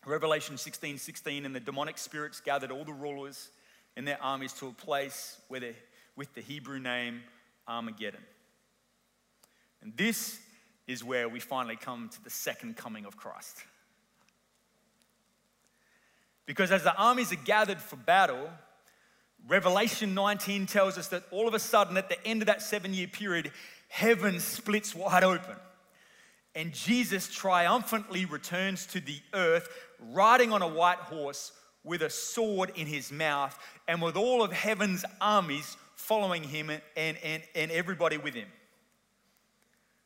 [0.06, 3.50] Revelation 16 16, and the demonic spirits gathered all the rulers
[3.96, 5.76] and their armies to a place where they,
[6.16, 7.22] with the Hebrew name
[7.68, 8.22] Armageddon.
[9.82, 10.40] And this
[10.88, 13.58] is where we finally come to the second coming of Christ.
[16.46, 18.50] Because as the armies are gathered for battle,
[19.48, 22.94] Revelation 19 tells us that all of a sudden, at the end of that seven
[22.94, 23.52] year period,
[23.88, 25.56] heaven splits wide open.
[26.54, 32.72] And Jesus triumphantly returns to the earth, riding on a white horse with a sword
[32.76, 38.18] in his mouth, and with all of heaven's armies following him and, and, and everybody
[38.18, 38.48] with him.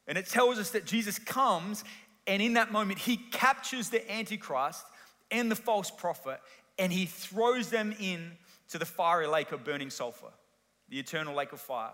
[0.07, 1.83] And it tells us that Jesus comes,
[2.27, 4.85] and in that moment, he captures the Antichrist
[5.31, 6.39] and the false prophet,
[6.77, 8.33] and he throws them in
[8.69, 10.31] to the fiery lake of burning sulfur,
[10.89, 11.93] the eternal lake of fire.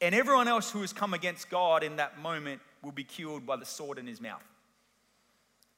[0.00, 3.56] And everyone else who has come against God in that moment will be killed by
[3.56, 4.42] the sword in his mouth.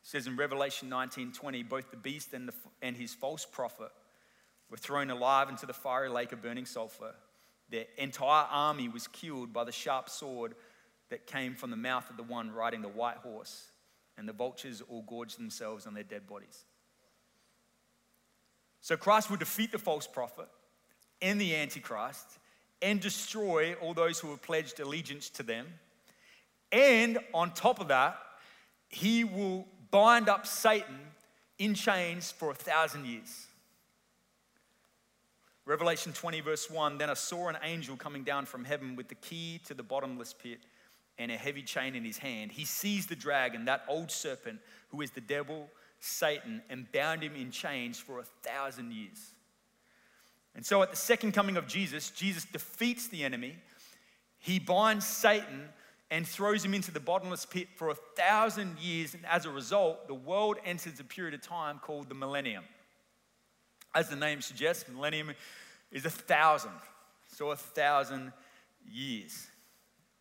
[0.03, 3.91] It says in Revelation 19:20, both the beast and, the, and his false prophet
[4.71, 7.15] were thrown alive into the fiery lake of burning sulfur.
[7.69, 10.55] Their entire army was killed by the sharp sword
[11.11, 13.71] that came from the mouth of the one riding the white horse,
[14.17, 16.65] and the vultures all gorged themselves on their dead bodies.
[18.83, 20.49] So Christ will defeat the false prophet
[21.23, 22.27] and the Antichrist
[22.83, 25.67] and destroy all those who have pledged allegiance to them.
[26.73, 28.19] And on top of that,
[28.89, 30.99] he will bind up Satan
[31.59, 33.47] in chains for a thousand years.
[35.65, 39.15] Revelation 20, verse 1 Then I saw an angel coming down from heaven with the
[39.15, 40.59] key to the bottomless pit
[41.19, 42.51] and a heavy chain in his hand.
[42.51, 45.69] He seized the dragon, that old serpent, who is the devil,
[46.05, 49.35] Satan, and bound him in chains for a thousand years.
[50.57, 53.55] And so at the second coming of Jesus, Jesus defeats the enemy.
[54.41, 55.69] He binds Satan
[56.11, 59.15] and throws him into the bottomless pit for a thousand years.
[59.15, 62.65] And as a result, the world enters a period of time called the millennium.
[63.95, 65.31] As the name suggests, millennium
[65.93, 66.73] is a thousand.
[67.29, 68.33] So a thousand
[68.91, 69.47] years.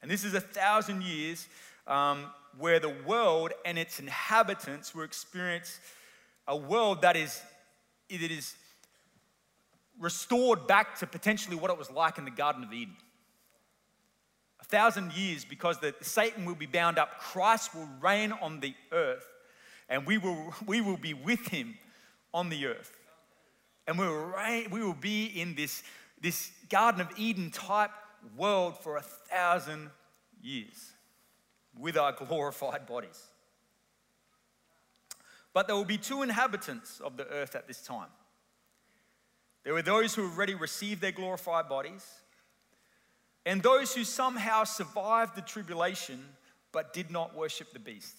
[0.03, 1.47] And this is a thousand years
[1.87, 2.25] um,
[2.57, 5.79] where the world and its inhabitants will experience
[6.47, 7.41] a world that is,
[8.09, 8.55] that is
[9.99, 12.95] restored back to potentially what it was like in the Garden of Eden
[14.59, 17.19] A thousand years because the, Satan will be bound up.
[17.19, 19.25] Christ will reign on the earth,
[19.89, 21.75] and we will, we will be with him
[22.33, 22.97] on the earth.
[23.87, 25.83] And we will, reign, we will be in this,
[26.21, 27.91] this Garden of Eden type
[28.37, 29.89] world for a thousand
[30.41, 30.90] years
[31.81, 33.21] with our glorified bodies.
[35.53, 38.07] But there will be two inhabitants of the earth at this time.
[39.63, 42.05] There were those who already received their glorified bodies,
[43.45, 46.23] and those who somehow survived the tribulation
[46.71, 48.15] but did not worship the beast.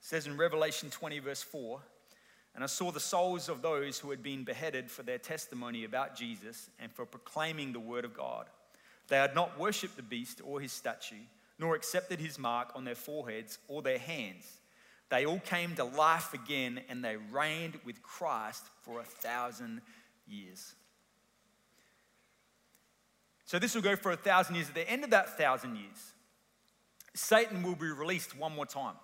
[0.00, 1.80] It says in Revelation 20, verse 4
[2.54, 6.16] And I saw the souls of those who had been beheaded for their testimony about
[6.16, 8.46] Jesus and for proclaiming the word of God.
[9.08, 11.16] They had not worshipped the beast or his statue,
[11.58, 14.58] nor accepted his mark on their foreheads or their hands.
[15.10, 19.80] They all came to life again and they reigned with Christ for a thousand
[20.26, 20.74] years.
[23.44, 24.68] So this will go for a thousand years.
[24.68, 26.12] At the end of that thousand years,
[27.14, 28.96] Satan will be released one more time,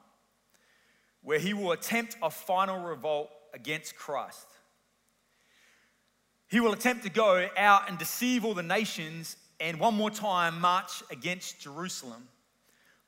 [1.22, 4.46] where he will attempt a final revolt against Christ.
[6.46, 10.60] He will attempt to go out and deceive all the nations and one more time
[10.60, 12.28] march against Jerusalem.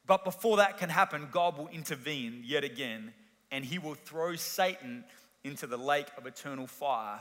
[0.06, 3.12] But before that can happen, God will intervene yet again
[3.50, 5.04] and he will throw Satan
[5.44, 7.20] into the lake of eternal fire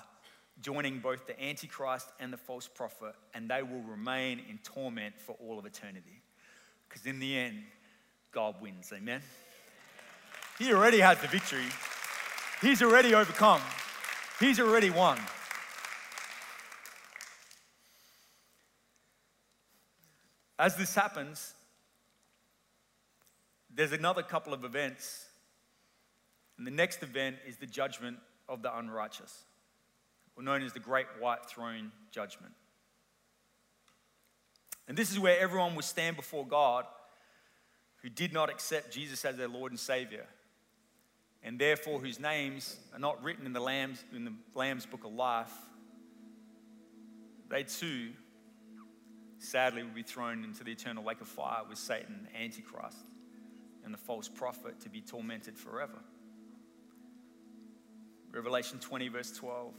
[0.61, 5.35] joining both the Antichrist and the false prophet, and they will remain in torment for
[5.39, 6.21] all of eternity.
[6.87, 7.63] Because in the end,
[8.31, 8.91] God wins.
[8.95, 9.21] Amen?
[10.57, 11.65] He already has the victory,
[12.61, 13.61] He's already overcome,
[14.39, 15.19] He's already won.
[20.57, 21.54] As this happens,
[23.75, 25.25] there's another couple of events.
[26.57, 28.17] And the next event is the judgment
[28.47, 29.43] of the unrighteous
[30.35, 32.53] or known as the Great White Throne Judgment.
[34.87, 36.85] And this is where everyone will stand before God
[38.01, 40.25] who did not accept Jesus as their Lord and Savior,
[41.41, 45.13] and therefore whose names are not written in the Lamb's, in the Lamb's book of
[45.13, 45.51] life.
[47.49, 48.09] They too,
[49.39, 52.97] sadly, will be thrown into the eternal lake of fire with Satan, Antichrist,
[53.85, 55.99] and the false prophet to be tormented forever.
[58.31, 59.73] Revelation 20, verse 12.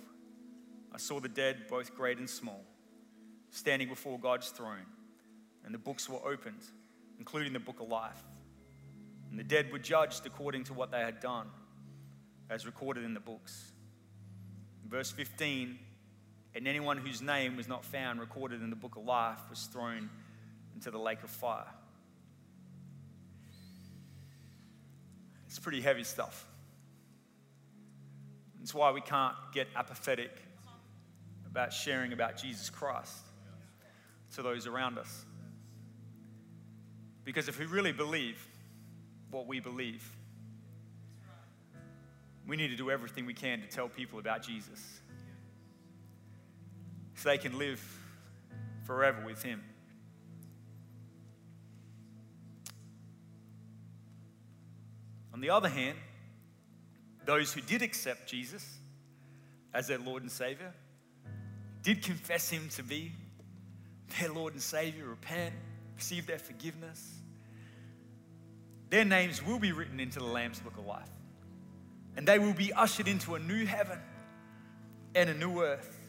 [0.95, 2.65] I saw the dead, both great and small,
[3.51, 4.87] standing before God's throne,
[5.65, 6.63] and the books were opened,
[7.19, 8.23] including the book of life.
[9.31, 11.49] And the dead were judged according to what they had done,
[12.49, 13.73] as recorded in the books.
[14.89, 15.79] Verse 15
[16.55, 20.09] And anyone whose name was not found recorded in the book of life was thrown
[20.75, 21.67] into the lake of fire.
[25.57, 26.47] It's pretty heavy stuff.
[28.59, 30.31] That's why we can't get apathetic
[31.47, 33.25] about sharing about Jesus Christ
[34.35, 35.25] to those around us.
[37.25, 38.47] Because if we really believe
[39.31, 40.07] what we believe,
[42.47, 45.01] we need to do everything we can to tell people about Jesus
[47.15, 47.83] so they can live
[48.85, 49.63] forever with Him.
[55.37, 55.99] On the other hand,
[57.27, 58.79] those who did accept Jesus
[59.75, 60.73] as their Lord and Savior,
[61.83, 63.13] did confess Him to be
[64.19, 65.55] their Lord and Savior, repent,
[65.95, 67.19] receive their forgiveness,
[68.89, 71.11] their names will be written into the Lamb's Book of Life.
[72.17, 73.99] And they will be ushered into a new heaven
[75.15, 76.09] and a new earth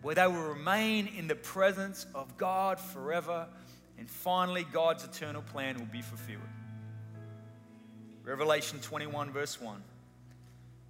[0.00, 3.48] where they will remain in the presence of God forever.
[3.98, 6.40] And finally, God's eternal plan will be fulfilled.
[8.24, 9.82] Revelation 21, verse 1.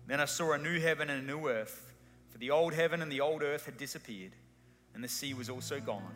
[0.06, 1.92] Then I saw a new heaven and a new earth,
[2.28, 4.32] for the old heaven and the old earth had disappeared,
[4.94, 6.14] and the sea was also gone.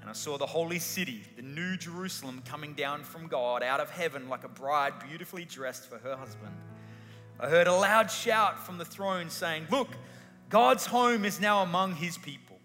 [0.00, 3.90] And I saw the holy city, the new Jerusalem, coming down from God out of
[3.90, 6.54] heaven like a bride beautifully dressed for her husband.
[7.38, 9.88] I heard a loud shout from the throne saying, Look,
[10.48, 12.58] God's home is now among his people.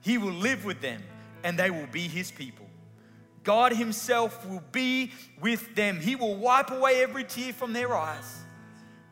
[0.00, 1.02] He will live with them,
[1.44, 2.61] and they will be his people.
[3.42, 6.00] God himself will be with them.
[6.00, 8.42] He will wipe away every tear from their eyes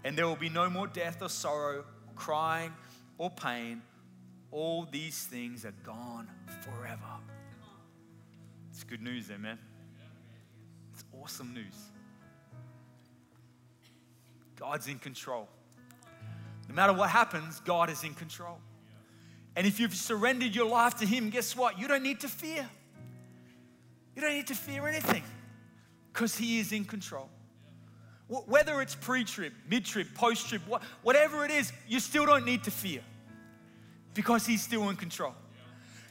[0.04, 1.84] and there will be no more death or sorrow,
[2.16, 2.72] crying
[3.18, 3.82] or pain.
[4.50, 6.28] All these things are gone
[6.62, 7.00] forever.
[8.70, 9.58] It's good news, amen.
[10.92, 11.74] It's awesome news.
[14.56, 15.48] God's in control.
[16.68, 18.58] No matter what happens, God is in control.
[19.56, 21.78] And if you've surrendered your life to Him, guess what?
[21.78, 22.68] You don't need to fear.
[24.14, 25.22] You don't need to fear anything
[26.12, 27.28] because He is in control
[28.30, 30.62] whether it's pre trib, mid trib, post trib,
[31.02, 33.00] whatever it is, you still don't need to fear
[34.14, 35.34] because He's still in control.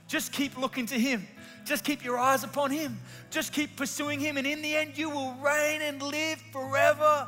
[0.08, 1.26] Just keep looking to Him.
[1.66, 3.00] Just keep your eyes upon Him.
[3.30, 4.38] Just keep pursuing Him.
[4.38, 7.28] And in the end, you will reign and live forever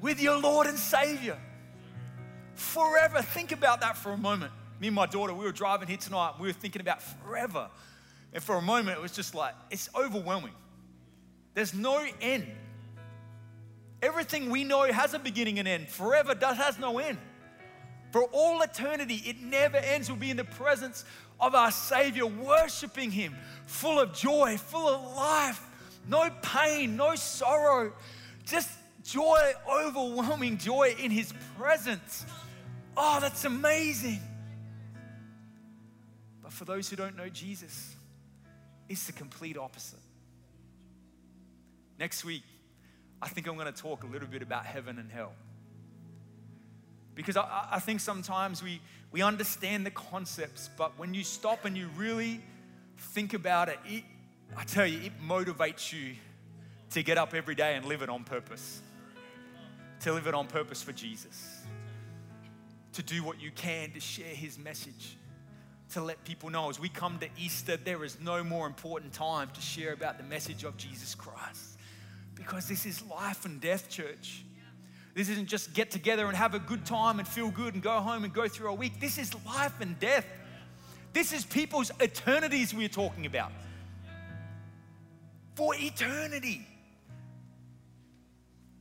[0.00, 1.38] with your Lord and Savior.
[2.54, 3.22] Forever.
[3.22, 4.52] Think about that for a moment.
[4.78, 6.34] Me and my daughter, we were driving here tonight.
[6.38, 7.70] We were thinking about forever.
[8.36, 10.54] And for a moment, it was just like, it's overwhelming.
[11.54, 12.46] There's no end
[14.02, 15.88] Everything we know has a beginning and end.
[15.88, 17.18] Forever does has no end.
[18.12, 20.08] For all eternity, it never ends.
[20.08, 21.04] We'll be in the presence
[21.40, 23.34] of our Savior, worshiping Him,
[23.66, 25.60] full of joy, full of life,
[26.08, 27.92] no pain, no sorrow,
[28.44, 28.70] just
[29.02, 32.26] joy, overwhelming joy in His presence.
[32.96, 34.20] Oh, that's amazing.
[36.42, 37.95] But for those who don't know Jesus,
[38.88, 40.00] it's the complete opposite.
[41.98, 42.42] Next week,
[43.20, 45.32] I think I'm going to talk a little bit about heaven and hell.
[47.14, 48.80] Because I, I, think sometimes we,
[49.10, 52.42] we understand the concepts, but when you stop and you really
[52.98, 54.04] think about it, it,
[54.54, 56.14] I tell you, it motivates you
[56.90, 58.82] to get up every day and live it on purpose.
[60.00, 61.62] To live it on purpose for Jesus.
[62.92, 65.16] To do what you can to share his message.
[65.90, 69.48] To let people know as we come to Easter, there is no more important time
[69.54, 71.78] to share about the message of Jesus Christ.
[72.34, 74.44] Because this is life and death, church.
[75.14, 78.00] This isn't just get together and have a good time and feel good and go
[78.00, 79.00] home and go through a week.
[79.00, 80.26] This is life and death.
[81.14, 83.50] This is people's eternities we're talking about.
[85.54, 86.66] For eternity.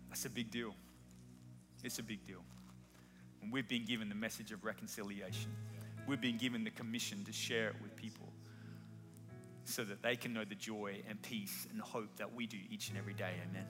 [0.09, 0.75] That's a big deal.
[1.83, 2.41] It's a big deal.
[3.41, 5.51] And we've been given the message of reconciliation.
[6.07, 8.31] We've been given the commission to share it with people
[9.63, 12.89] so that they can know the joy and peace and hope that we do each
[12.89, 13.31] and every day.
[13.49, 13.65] Amen.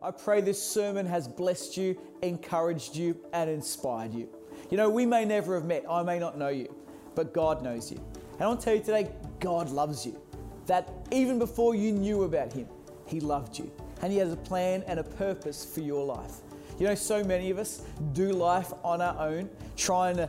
[0.00, 4.28] I pray this sermon has blessed you, encouraged you, and inspired you.
[4.70, 6.72] You know, we may never have met, I may not know you,
[7.16, 8.00] but God knows you.
[8.34, 9.10] And I want to tell you today,
[9.40, 10.20] God loves you.
[10.66, 12.68] That even before you knew about Him,
[13.06, 13.72] He loved you.
[14.02, 16.36] And He has a plan and a purpose for your life.
[16.78, 20.28] You know, so many of us do life on our own, trying to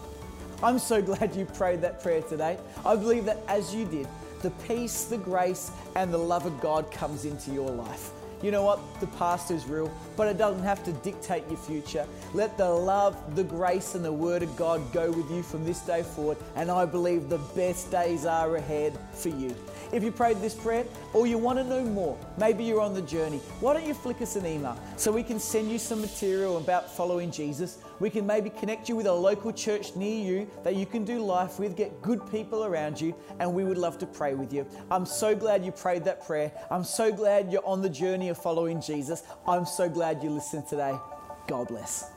[0.63, 2.57] I'm so glad you prayed that prayer today.
[2.85, 4.07] I believe that as you did,
[4.43, 8.11] the peace, the grace, and the love of God comes into your life.
[8.43, 8.79] You know what?
[8.99, 12.07] The past is real, but it doesn't have to dictate your future.
[12.33, 15.79] Let the love, the grace, and the Word of God go with you from this
[15.81, 19.55] day forward, and I believe the best days are ahead for you.
[19.91, 23.01] If you prayed this prayer or you want to know more, maybe you're on the
[23.03, 26.57] journey, why don't you flick us an email so we can send you some material
[26.57, 27.79] about following Jesus?
[28.01, 31.23] We can maybe connect you with a local church near you that you can do
[31.23, 34.65] life with, get good people around you, and we would love to pray with you.
[34.89, 36.51] I'm so glad you prayed that prayer.
[36.71, 39.21] I'm so glad you're on the journey of following Jesus.
[39.47, 40.97] I'm so glad you listened today.
[41.47, 42.10] God bless.